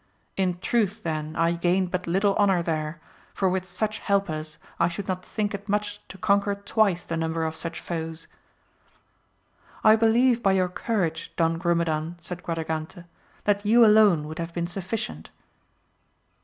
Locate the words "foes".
7.79-8.25